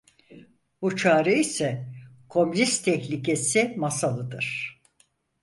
Bu 0.81 0.95
çare 0.95 1.35
ise, 1.39 1.85
komünist 2.29 2.85
tehlikesi 2.85 3.73
masalıdır. 3.77 4.81